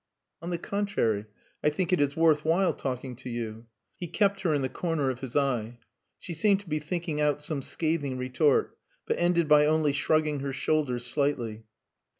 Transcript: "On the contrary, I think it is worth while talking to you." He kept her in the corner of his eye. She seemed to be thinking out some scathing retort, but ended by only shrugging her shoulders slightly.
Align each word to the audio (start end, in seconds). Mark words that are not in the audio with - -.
"On 0.41 0.49
the 0.49 0.57
contrary, 0.57 1.27
I 1.63 1.69
think 1.69 1.93
it 1.93 2.01
is 2.01 2.17
worth 2.17 2.43
while 2.43 2.73
talking 2.73 3.15
to 3.17 3.29
you." 3.29 3.67
He 3.95 4.07
kept 4.07 4.41
her 4.41 4.51
in 4.51 4.63
the 4.63 4.67
corner 4.67 5.11
of 5.11 5.19
his 5.19 5.35
eye. 5.35 5.77
She 6.17 6.33
seemed 6.33 6.61
to 6.61 6.67
be 6.69 6.79
thinking 6.79 7.21
out 7.21 7.43
some 7.43 7.61
scathing 7.61 8.17
retort, 8.17 8.75
but 9.05 9.19
ended 9.19 9.47
by 9.47 9.67
only 9.67 9.93
shrugging 9.93 10.39
her 10.39 10.53
shoulders 10.53 11.05
slightly. 11.05 11.65